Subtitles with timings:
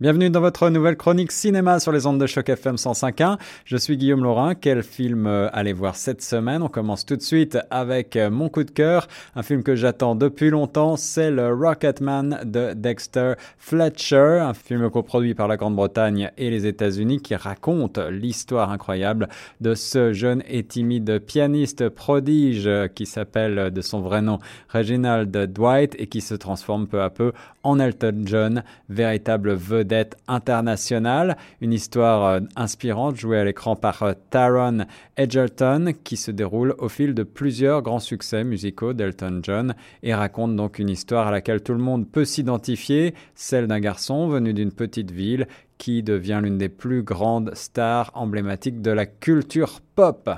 [0.00, 3.38] Bienvenue dans votre nouvelle chronique cinéma sur les ondes de choc FM 105.1.
[3.64, 4.56] Je suis Guillaume Laurin.
[4.56, 6.62] Quel film euh, allez voir cette semaine?
[6.62, 10.16] On commence tout de suite avec euh, mon coup de cœur, un film que j'attends
[10.16, 16.50] depuis longtemps, c'est le Rocketman de Dexter Fletcher, un film coproduit par la Grande-Bretagne et
[16.50, 19.28] les États-Unis qui raconte l'histoire incroyable
[19.60, 24.40] de ce jeune et timide pianiste prodige qui s'appelle de son vrai nom
[24.70, 27.32] Reginald Dwight et qui se transforme peu à peu
[27.62, 34.02] en Elton John, véritable vedette vedette internationale, une histoire euh, inspirante jouée à l'écran par
[34.02, 34.86] euh, Taron
[35.18, 40.56] Egerton qui se déroule au fil de plusieurs grands succès musicaux d'Elton John et raconte
[40.56, 44.72] donc une histoire à laquelle tout le monde peut s'identifier, celle d'un garçon venu d'une
[44.72, 50.30] petite ville qui devient l'une des plus grandes stars emblématiques de la culture pop.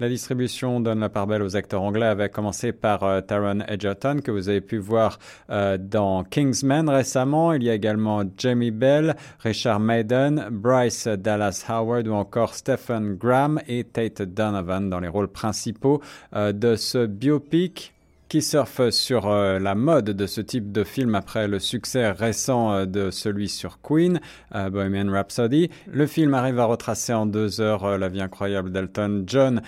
[0.00, 4.20] La distribution donne la part belle aux acteurs anglais avec commencé par euh, Taron Egerton
[4.24, 5.18] que vous avez pu voir
[5.50, 7.52] euh, dans Kingsman récemment.
[7.52, 13.60] Il y a également Jamie Bell, Richard Maiden, Bryce Dallas Howard ou encore Stephen Graham
[13.68, 16.00] et Tate Donovan dans les rôles principaux
[16.34, 17.92] euh, de ce biopic
[18.30, 23.10] qui surfe sur la mode de ce type de film après le succès récent de
[23.10, 24.20] celui sur Queen,
[24.54, 25.68] Bohemian Rhapsody.
[25.92, 29.62] Le film arrive à retracer en deux heures la vie incroyable d'Elton John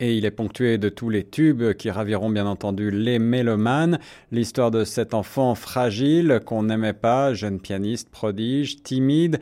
[0.00, 3.98] et il est ponctué de tous les tubes qui raviront bien entendu les mélomanes.
[4.30, 9.40] L'histoire de cet enfant fragile qu'on n'aimait pas, jeune pianiste prodige, timide,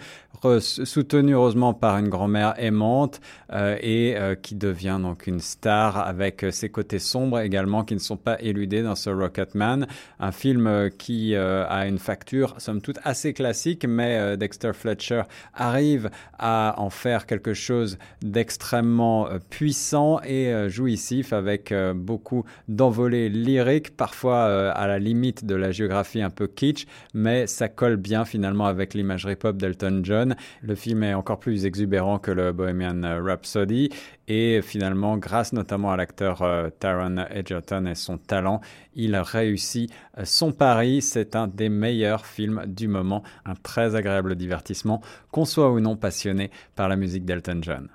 [0.61, 3.21] soutenu heureusement par une grand-mère aimante
[3.53, 7.95] euh, et euh, qui devient donc une star avec euh, ses côtés sombres également qui
[7.95, 9.87] ne sont pas éludés dans ce Rocketman,
[10.21, 15.23] un film qui a une facture somme toute assez classique, mais Dexter Fletcher
[15.55, 24.71] arrive à en faire quelque chose d'extrêmement puissant et jouissif avec beaucoup d'envolées lyriques, parfois
[24.71, 28.95] à la limite de la géographie un peu kitsch, mais ça colle bien finalement avec
[28.95, 33.91] l'imagerie pop d'Elton John le film est encore plus exubérant que le Bohemian Rhapsody
[34.29, 37.17] et finalement, grâce notamment à l'acteur euh, Taron
[37.87, 38.61] et son talent,
[38.95, 41.01] il réussit euh, son pari.
[41.01, 45.97] C'est un des meilleurs films du moment, un très agréable divertissement, qu'on soit ou non
[45.97, 47.89] passionné par la musique d'Elton John.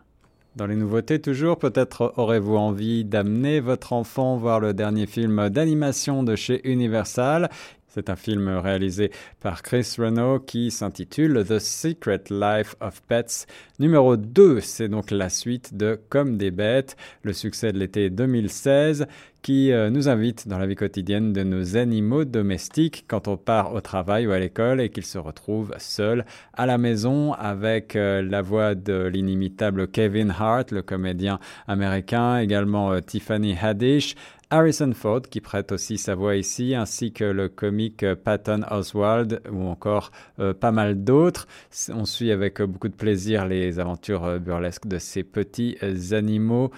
[0.57, 6.23] Dans les nouveautés toujours, peut-être aurez-vous envie d'amener votre enfant voir le dernier film d'animation
[6.23, 7.49] de chez Universal.
[7.87, 13.47] C'est un film réalisé par Chris Renault qui s'intitule The Secret Life of Pets.
[13.79, 19.07] Numéro 2, c'est donc la suite de Comme des bêtes, le succès de l'été 2016
[19.41, 23.73] qui euh, nous invite dans la vie quotidienne de nos animaux domestiques quand on part
[23.73, 28.21] au travail ou à l'école et qu'ils se retrouvent seuls à la maison avec euh,
[28.21, 34.15] la voix de l'inimitable Kevin Hart, le comédien américain, également euh, Tiffany Haddish,
[34.51, 39.65] Harrison Ford qui prête aussi sa voix ici, ainsi que le comique Patton Oswald ou
[39.67, 40.11] encore
[40.59, 41.47] pas mal d'autres.
[41.87, 45.77] On suit avec beaucoup de plaisir les aventures burlesques de ces petits
[46.11, 46.69] animaux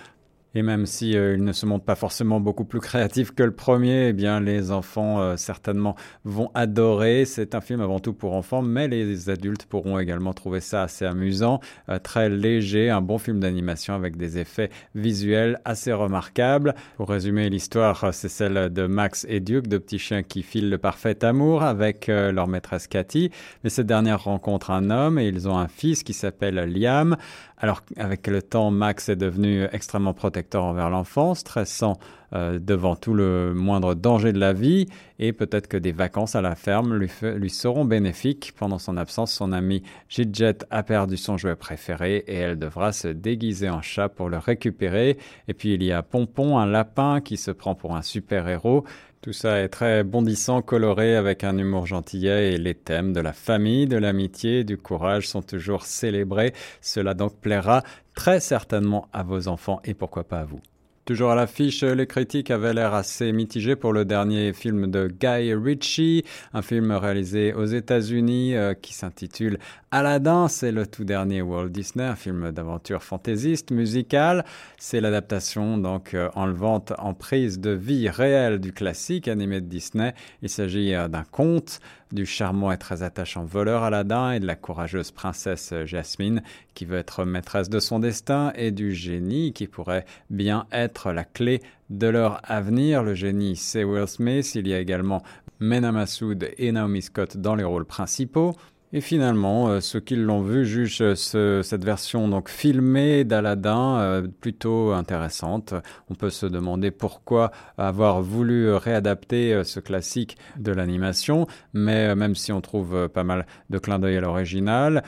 [0.56, 3.54] et même si euh, il ne se montre pas forcément beaucoup plus créatif que le
[3.54, 7.26] premier, eh bien les enfants euh, certainement vont adorer.
[7.26, 11.06] C'est un film avant tout pour enfants, mais les adultes pourront également trouver ça assez
[11.06, 11.60] amusant,
[11.90, 16.76] euh, très léger, un bon film d'animation avec des effets visuels assez remarquables.
[16.98, 20.78] Pour résumer l'histoire, c'est celle de Max et Duke, deux petits chiens qui filent le
[20.78, 23.32] parfait amour avec leur maîtresse Cathy.
[23.64, 27.18] Mais cette dernière rencontre un homme et ils ont un fils qui s'appelle Liam.
[27.58, 31.98] Alors avec le temps, Max est devenu extrêmement protecteur envers l'enfant, stressant
[32.34, 34.88] euh, devant tout le moindre danger de la vie,
[35.20, 38.54] et peut-être que des vacances à la ferme lui, lui seront bénéfiques.
[38.58, 43.08] Pendant son absence, son ami Gidget a perdu son jouet préféré et elle devra se
[43.08, 45.18] déguiser en chat pour le récupérer.
[45.48, 48.84] Et puis il y a Pompon, un lapin qui se prend pour un super-héros.
[49.24, 53.32] Tout ça est très bondissant, coloré, avec un humour gentillet et les thèmes de la
[53.32, 56.52] famille, de l'amitié, du courage sont toujours célébrés.
[56.82, 57.84] Cela donc plaira
[58.16, 60.60] très certainement à vos enfants et pourquoi pas à vous.
[61.06, 65.54] Toujours à l'affiche, les critiques avaient l'air assez mitigées pour le dernier film de Guy
[65.54, 69.60] Ritchie, un film réalisé aux États-Unis euh, qui s'intitule
[69.92, 70.48] Aladdin.
[70.48, 74.46] C'est le tout dernier Walt Disney, un film d'aventure fantaisiste, musical.
[74.78, 80.14] C'est l'adaptation donc euh, enlevante en prise de vie réelle du classique animé de Disney.
[80.42, 81.82] Il s'agit euh, d'un conte
[82.14, 86.44] du charmant et très attachant voleur Aladdin et de la courageuse princesse Jasmine
[86.76, 91.24] qui veut être maîtresse de son destin et du génie qui pourrait bien être la
[91.24, 93.04] clé de leur avenir.
[93.04, 94.56] Le génie, c'est Will Smith.
[94.56, 95.24] Il y a également
[95.60, 98.56] Mena Massoud et Naomi Scott dans les rôles principaux.
[98.96, 104.92] Et finalement, euh, ceux qui l'ont vu jugent cette version donc filmée d'Aladin euh, plutôt
[104.92, 105.74] intéressante.
[106.12, 112.36] On peut se demander pourquoi avoir voulu réadapter euh, ce classique de l'animation, mais même
[112.36, 115.04] si on trouve pas mal de clins d'œil à l'original,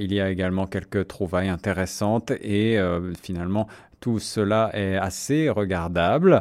[0.00, 2.78] il y a également quelques trouvailles intéressantes et
[3.20, 3.68] finalement
[4.00, 6.40] tout cela est assez regardable.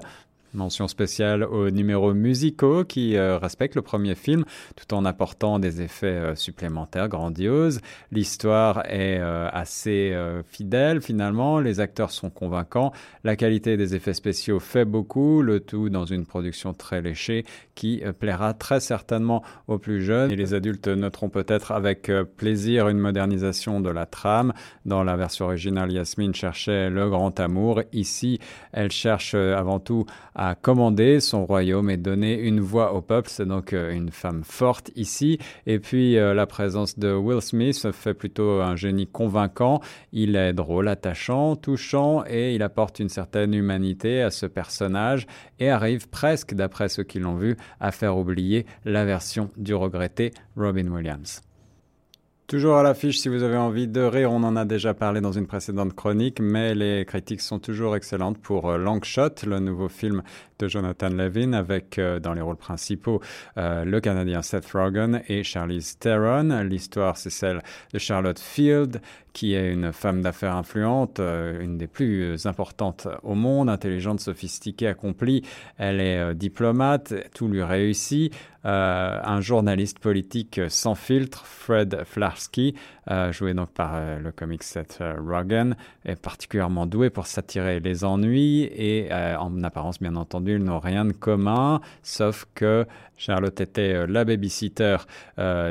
[0.56, 4.46] Mention spéciale aux numéros musicaux qui euh, respectent le premier film
[4.78, 7.82] tout en apportant des effets euh, supplémentaires grandioses.
[8.12, 10.16] L'histoire est euh, assez
[10.48, 12.94] fidèle finalement, les acteurs sont convaincants,
[13.24, 17.44] la qualité des effets spéciaux fait beaucoup, le tout dans une production très léchée
[17.74, 23.00] qui plaira très certainement aux plus jeunes et les adultes noteront peut-être avec plaisir une
[23.00, 24.54] modernisation de la trame.
[24.86, 27.82] Dans la version originale, Yasmine cherchait le grand amour.
[27.92, 28.40] Ici,
[28.72, 33.30] elle cherche avant tout à a commandé son royaume et donné une voix au peuple.
[33.32, 35.40] C'est donc euh, une femme forte ici.
[35.66, 39.82] Et puis euh, la présence de Will Smith fait plutôt un génie convaincant.
[40.12, 45.26] Il est drôle, attachant, touchant et il apporte une certaine humanité à ce personnage
[45.60, 50.32] et arrive presque, d'après ceux qui l'ont vu, à faire oublier la version du regretté
[50.56, 51.42] Robin Williams.
[52.48, 55.32] Toujours à l'affiche, si vous avez envie de rire, on en a déjà parlé dans
[55.32, 60.22] une précédente chronique, mais les critiques sont toujours excellentes pour euh, Longshot, le nouveau film
[60.60, 63.20] de Jonathan Levin, avec euh, dans les rôles principaux
[63.58, 66.62] euh, le Canadien Seth Rogen et Charlize Theron.
[66.62, 69.02] L'histoire, c'est celle de Charlotte Field,
[69.36, 75.44] qui est une femme d'affaires influente, une des plus importantes au monde, intelligente, sophistiquée, accomplie.
[75.78, 78.34] Elle est diplomate, tout lui réussit.
[78.64, 82.74] un journaliste politique sans filtre, Fred Flarsky,
[83.12, 87.80] euh, joué donc par euh, le comic Seth euh, Rogen, est particulièrement doué pour s'attirer
[87.80, 92.86] les ennuis et en apparence, bien entendu, ils n'ont rien de commun, sauf que
[93.18, 94.98] Charlotte était la babysitter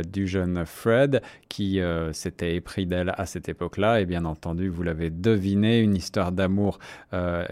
[0.06, 1.80] du jeune Fred qui
[2.12, 6.78] s'était épris d'elle à cette époque-là et bien entendu, vous l'avez deviné, une histoire d'amour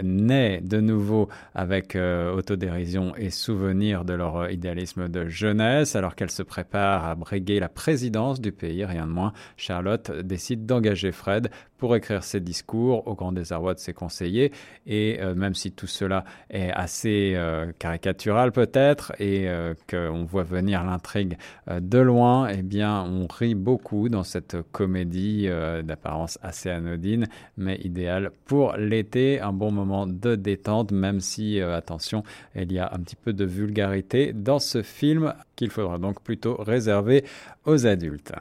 [0.02, 6.42] naît de nouveau avec autodérision et souvenir de leur idéalisme de jeunesse alors qu'elle se
[6.42, 9.32] prépare à briguer la présidence du pays, rien de moins.
[9.56, 11.50] Charlotte décide d'engager Fred
[11.82, 14.52] pour écrire ses discours au grand désarroi de ses conseillers.
[14.86, 20.44] Et euh, même si tout cela est assez euh, caricatural peut-être et euh, qu'on voit
[20.44, 21.36] venir l'intrigue
[21.68, 25.48] de loin, eh bien on rit beaucoup dans cette comédie
[25.92, 32.22] d'apparence assez anodine, mais idéale pour l'été, un bon moment de détente, même si, attention,
[32.54, 36.56] il y a un petit peu de vulgarité dans ce film qu'il faudra donc plutôt
[36.56, 37.24] réserver
[37.66, 38.32] aux adultes.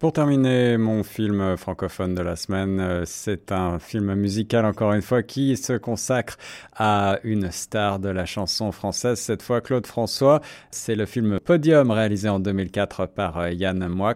[0.00, 5.02] Pour terminer mon film francophone de la semaine, euh, c'est un film musical encore une
[5.02, 6.38] fois qui se consacre
[6.74, 10.40] à une star de la chanson française, cette fois Claude François.
[10.70, 14.14] C'est le film Podium réalisé en 2004 par euh, Yann Moix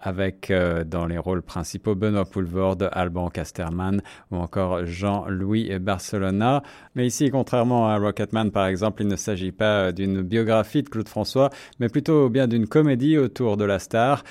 [0.00, 4.00] avec euh, dans les rôles principaux Benoît Poulvorde, Alban Casterman
[4.30, 6.62] ou encore Jean-Louis Barcelona.
[6.94, 11.10] Mais ici, contrairement à Rocketman par exemple, il ne s'agit pas d'une biographie de Claude
[11.10, 14.24] François, mais plutôt bien d'une comédie autour de la star.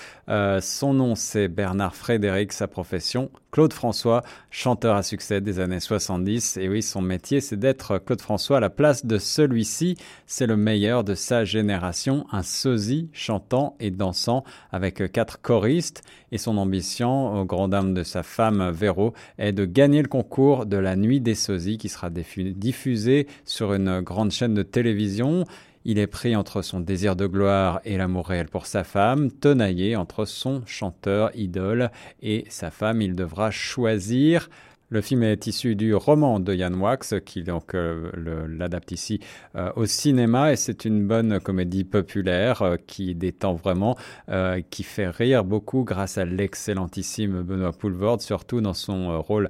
[0.95, 6.57] Nom, c'est Bernard Frédéric, sa profession, Claude François, chanteur à succès des années 70.
[6.57, 9.95] Et oui, son métier, c'est d'être Claude François à la place de celui-ci.
[10.25, 16.01] C'est le meilleur de sa génération, un sosie chantant et dansant avec quatre choristes.
[16.31, 20.65] Et son ambition, au grand dame de sa femme Véro, est de gagner le concours
[20.65, 25.45] de la Nuit des sosies qui sera diffusé sur une grande chaîne de télévision.
[25.87, 29.95] Il est pris entre son désir de gloire et l'amour réel pour sa femme, tenaillé
[29.95, 31.91] entre son chanteur idole
[32.23, 33.03] et sa femme.
[33.03, 34.49] Il devra choisir
[34.89, 38.11] le film est issu du roman de Yann Wax, qui donc euh,
[38.47, 39.19] l'adapte ici
[39.55, 43.97] euh, au cinéma, et c'est une bonne comédie populaire euh, qui détend vraiment,
[44.69, 49.49] qui fait rire beaucoup grâce à l'excellentissime Benoît Poulvorde, surtout dans son rôle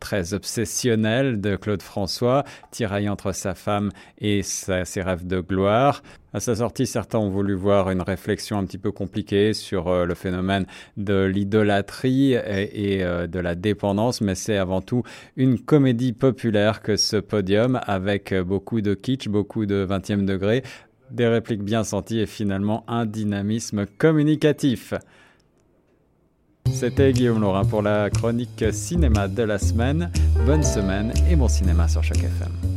[0.00, 6.02] très obsessionnel de Claude François, tiraillant entre sa femme et ses rêves de gloire.
[6.32, 10.04] À sa sortie, certains ont voulu voir une réflexion un petit peu compliquée sur euh,
[10.04, 10.66] le phénomène
[10.96, 15.02] de l'idolâtrie et, euh, de la dépendance, mais c'est avant tout
[15.36, 20.62] une comédie populaire que ce podium, avec euh, beaucoup de kitsch, beaucoup de 20e degré,
[21.10, 24.94] des répliques bien senties et finalement un dynamisme communicatif.
[26.72, 30.10] C'était Guillaume Laurin pour la chronique cinéma de la semaine.
[30.44, 32.75] Bonne semaine et bon cinéma sur chaque FM.